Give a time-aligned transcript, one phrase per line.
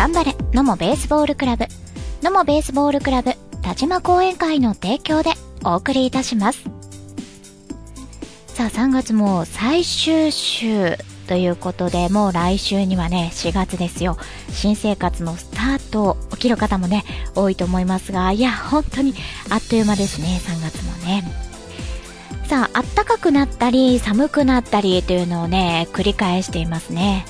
[0.00, 1.66] 頑張れ、野茂ベースボールクラブ、
[2.22, 5.32] 野茂ベースボールクラブ、田島講演会の提供で
[5.62, 6.62] お送りいたします。
[8.46, 10.96] さあ、3月も最終週
[11.28, 14.16] ということで、もう来週にはね、4月ですよ。
[14.50, 19.12] 新生活のスタート起きる方もね、多いと思いますが、いや、本当に
[19.50, 21.30] あっという間ですね、3月もね。
[22.48, 27.26] さあ、暖かくなったり、寒くなったりというのをね、繰り返していますね。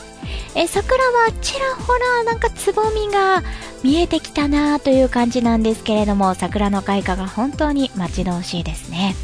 [0.55, 3.43] え、桜はちらほらなんかつぼみが
[3.83, 9.15] 見えてきたなという感じなんですけれども、桜の開花が本当に待ち遠しいですね。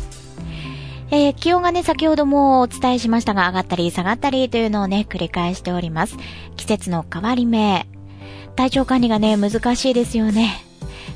[1.10, 6.16] えー、気温がね、先ほどもお伝えしましたが、上がったり下がったりというのをね、繰り返しております。
[6.56, 7.86] 季節の変わり目。
[8.56, 10.64] 体調管理がね、難しいですよね。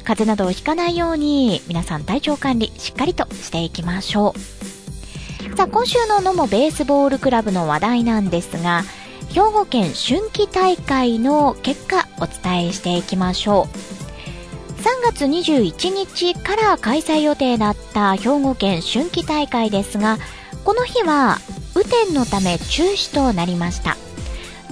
[0.04, 5.56] 風邪などをひかないように、皆さん体調管理しっかりとしていきましょう。
[5.56, 8.84] さあ、今週の野茂ベースボールクラブの話題なんですが、
[9.32, 14.80] 兵庫県春季大会の結果お伝えしていきましょう。
[14.80, 20.18] 3月21日から開催予定だった兵庫県春季大会ですが、
[20.64, 21.38] この日は
[21.76, 23.96] 雨天のため中止となりました。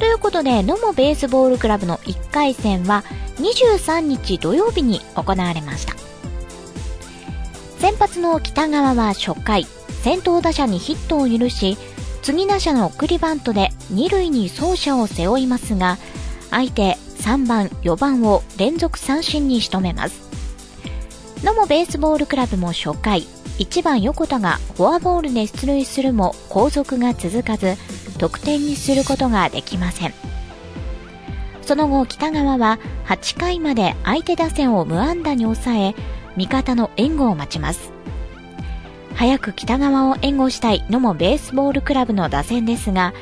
[0.00, 3.04] ということで、野茂ベースボールクラブの1回戦は
[3.36, 5.94] 23日土曜日に行われました。
[7.78, 9.66] 先発の北川は初回、
[10.02, 11.76] 先頭打者にヒットを許し、
[12.28, 15.96] 次打者の送りバントで2塁に走者を背負いますが、
[16.50, 20.28] 相手3番、4番を連続三振に仕留めます。
[21.42, 23.22] 野茂ベースボールクラブも初回、
[23.58, 27.76] 1番横田がフォアボールで出塁するも後続が続かず、
[28.18, 30.12] 得点にすることができません。
[31.62, 35.94] その後、北川は8回まで相手打線を無安打に抑え、
[36.36, 37.90] 味方の援護を待ちます。
[39.18, 43.12] 早く北川を援護したい野茂ベースボールクラブの打線ですが、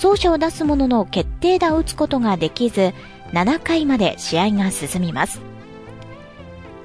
[0.00, 2.94] 走者を出すものの決定打を打つことができず、
[3.32, 5.40] 7回まで試合が進みます。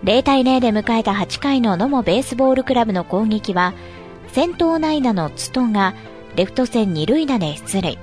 [0.03, 3.76] 0対0で迎えた8回の野茂ベースボールクラブの攻撃は、
[4.30, 5.94] 先頭内打のツトが
[6.36, 8.00] レフト線二塁打で出塁。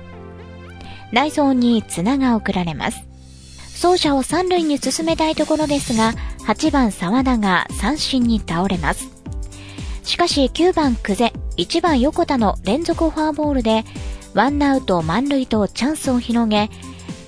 [1.11, 3.03] 内装に綱が送られます。
[3.85, 6.13] 走者を三塁に進めたいところですが、
[6.47, 9.12] 8番沢田が三振に倒れます。
[10.03, 13.83] しかし9番久世、1番横田の連続フォアボールで、
[14.33, 16.69] ワンアウト満塁とチャンスを広げ、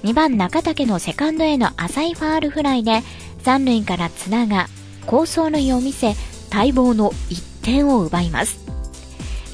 [0.04, 3.02] 2番中竹のセカンドへの浅いファールフライで
[3.44, 4.68] 三塁から綱が
[5.08, 6.14] 好走塁を見せ
[6.54, 8.60] 待望の1点を奪います。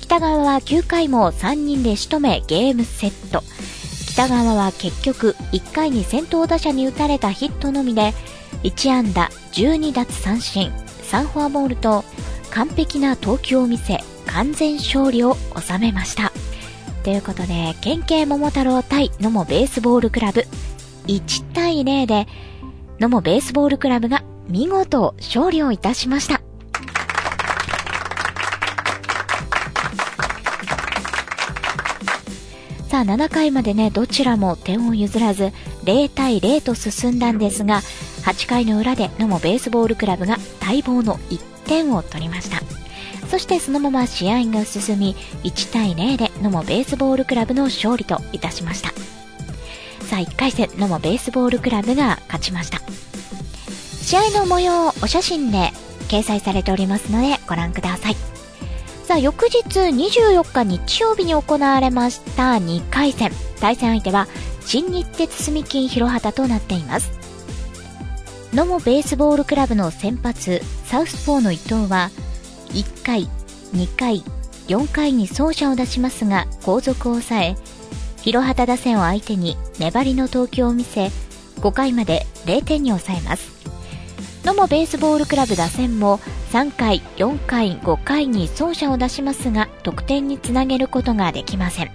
[0.01, 3.43] 北川は9回も3人で仕留めゲームセット。
[4.07, 8.13] 北川は結局1回に先頭打者に打たれたヒットのみで
[8.63, 10.69] 1安打12奪三振
[11.03, 12.03] 3フォアボールと
[12.51, 16.31] 完璧な投球を見せ完全勝利を収めました
[17.03, 20.45] ということで、県警桃太郎対野茂ベースボールクラブ、
[21.07, 22.27] 1対0で、
[22.99, 26.41] 野茂ベースボールクラブが見事勝利をいたしました。
[32.87, 35.51] さあ、7回までね、どちらも点を譲らず、
[35.85, 37.81] 0対0と進んだんですが、
[38.25, 42.61] 8回の裏で野茂ベースボールクラブが待望の1点を取りました。
[43.29, 48.89] そしてそのまま試合が進み、1対0で野茂ベースボールクラブの勝利といたしました。
[50.05, 52.81] さあ1回戦、野茂ベースボールクラブが勝ちました。
[54.01, 55.71] 試合の模様をお写真で
[56.09, 58.17] 掲載されておりますのでご覧ください。
[59.05, 63.31] さあ翌日24日日曜日に行われました2回戦。
[63.61, 64.27] 対戦相手は
[64.65, 67.30] 新日鉄住金広畑となっています。
[68.53, 72.09] 野茂ベースボールクラブの先発、サウスポーの伊藤は、
[72.73, 73.29] 1回、
[73.73, 74.23] 2回、
[74.67, 77.55] 4回に走者を出しますが後続を抑え、
[78.21, 81.11] 広畑打線を相手に粘りの投球を見せ、
[81.61, 83.51] 5回まで0点に抑えます。
[84.43, 86.17] 野茂ベースボールクラブ打線も
[86.51, 91.91] 3回、4回、5回に走者を出しますが得点につなげることができません。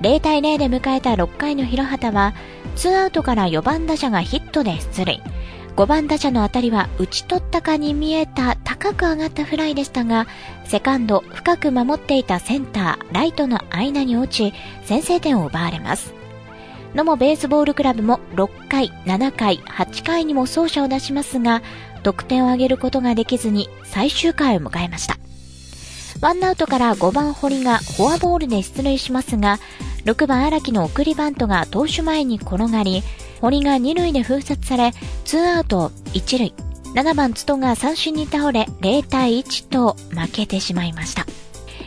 [0.00, 2.34] 0対0で迎えた6回の広畑は、
[2.76, 5.20] 2アウトから4番打者がヒットで出塁。
[5.80, 10.26] 5番打者の当たりは打ち取ったかに見えた高く上がったフライでしたが、
[10.66, 14.54] セカンド深く守っていたセンター、ライトの間に落ち、
[14.84, 16.12] 先制点を奪われます。
[16.94, 21.62] 野茂ベースボールクラブも6回、7回、8回にも走者を出しますが、
[22.02, 25.16] 得点を挙げることができずに最終回を迎えました。
[26.20, 29.58] ワンアウトから5番堀がフォアボールで出塁しますが、
[30.04, 33.02] 6番荒木の送りバントが投手前に転がり、
[33.40, 34.92] 堀が2塁で封殺され、
[35.24, 36.54] 2アウト1塁。
[36.94, 41.26] 7番津戸が三振に倒れ、0対1と負けてしまいました。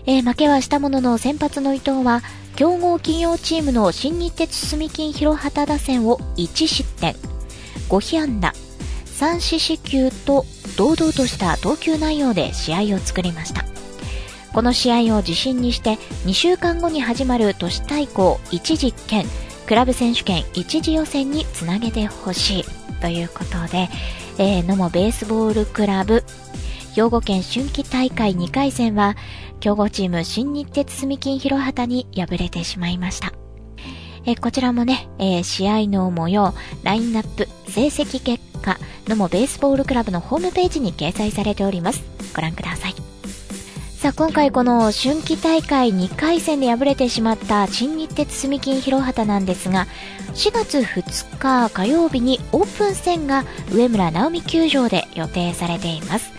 [0.06, 2.22] えー、負けはしたものの先発の伊藤は、
[2.56, 7.16] 強豪企業チームの新日鉄住金広畑打線を1失点。
[7.90, 8.54] 5被安打、
[9.20, 10.46] 3四死球と
[10.78, 13.66] 堂々とした投球内容で試合を作りました。
[14.54, 15.94] この試合を自信にして
[16.26, 19.26] 2週間後に始まる都市対抗一次兼
[19.68, 22.65] クラブ選手権一次予選につなげてほしい
[23.01, 23.89] ということで、
[24.38, 26.24] えー、野茂ベースボールクラブ
[26.95, 29.15] 兵庫県春季大会2回戦は
[29.60, 33.33] 強豪チーム新日鉄住金広畑に敗れてしまいました。
[34.25, 38.77] えこちらもね、えー、試合の模様、ラインナップ、成績結果、
[39.07, 42.04] 野茂ベースボールクラブのホームページに掲載されております。
[42.33, 43.03] ご覧ください。
[44.04, 49.88] さあ、今回この春季大会2回戦で敗れてしまった新日鉄住金広畑なんですが、
[50.34, 56.34] 4月2日火曜日にオープン戦が上村直美球場で予定されています。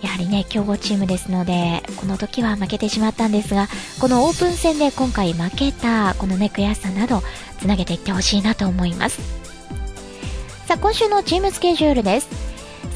[0.00, 3.66] やはりね、強豪チームですので、この時は負けてしまったんですが、
[4.00, 7.20] このオープン戦で今回負けた、このね、悔しさなど、
[7.58, 9.20] つなげていってほしいなと思います。
[10.68, 12.28] さあ、今週のチームスケジュールです。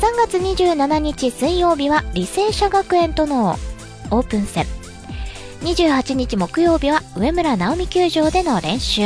[0.00, 3.58] 3月27日水曜日は、履正社学園との
[4.10, 4.66] オープン戦。
[5.62, 9.02] 28日木曜日は、上村直美球場での練習。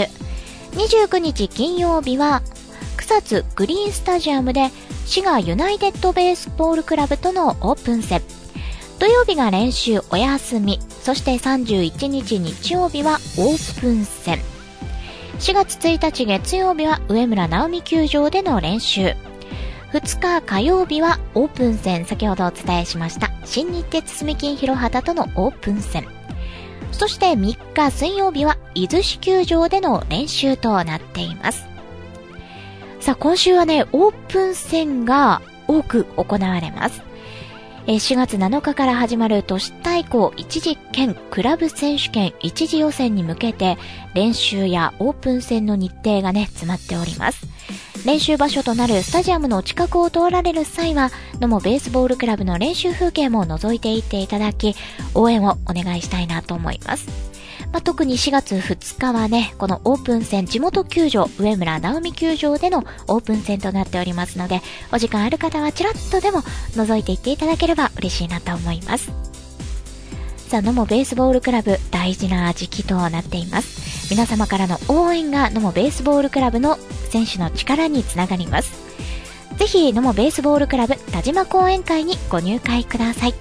[0.73, 2.43] 29日金曜日は、
[2.97, 4.70] 草津グリーンスタジアムで
[5.06, 8.23] 滋賀ユナイテッドベースボールクラブとのオープン戦。
[8.99, 14.38] 土曜日が練習お休み、そして31日日曜日はオープン戦。
[15.38, 19.14] 4月1日月曜日は上村直美球場での練習。
[19.93, 26.06] 2日火曜日はオープン戦、先ほどお伝えしました新日鉄住金広畑とのオープン戦。
[26.93, 31.67] そして3日水曜日は伊豆市球場での練習となっています。
[33.00, 37.02] さあ、今週はね、オープン戦が多く行われます。
[37.88, 43.79] 4月7日から始まる都市対抗一次兼クラブ選手権一次予選に向けて
[44.14, 47.50] 練習やオープン戦の日程がね、詰まっております。
[48.05, 54.75] 練習場所となるスタジアムの近くを通られる際は、野茂ベースボールクラブの練習風景も覗いていっていただき、
[55.14, 57.31] 応援をお願いしたいなと思います。
[57.73, 64.62] まあ、特に4月2日はね、このオープン戦地元球場、上村直美球場でのオープン戦となっておりますので、
[64.93, 69.12] お時間ある方はちらっとでも覗いていっていただければ嬉しいなと思います。
[70.49, 74.11] さあ、野茂ベースボールクラブ大事な時期となっています。
[74.11, 76.76] 皆様からの応援が野茂ベースボールクラブの
[77.10, 78.72] 選手の力につながります。
[79.56, 83.34] ぜひ、野茂ベースボールクラブ田島講演会にご入会ください。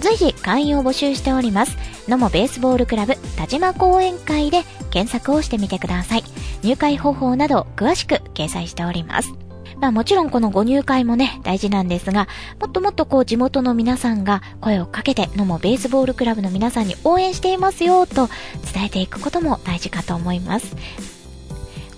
[0.00, 1.76] 随時会員を募集しております。
[2.08, 6.24] 野茂ベースボールクラブ田島講演会で検索をしてみてください。
[6.62, 9.32] 入会方法など詳しく掲載しております。
[9.80, 12.28] まあもちろんこのご入会もね、大事なんですが、
[12.60, 18.28] もっともっとこう地元の皆さんが声をかけて、野茂ベースボールクラブの皆さんに応援していますよと
[18.72, 20.76] 伝えていくことも大事かと思います。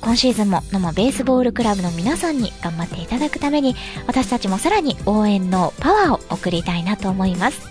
[0.03, 3.77] 今シーズンも野茂ベースボールクラブの皆さんに頑張っていただくために、
[4.07, 7.71] 私たちもさらに応援のパワーを送りたいなと思います。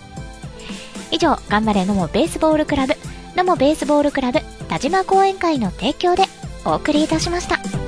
[1.10, 2.94] 以上、頑張れ野茂ベースボールクラブ、
[3.36, 6.24] 野茂ベースボールクラブ田島講演会の提供で
[6.64, 7.81] お送りいたしました。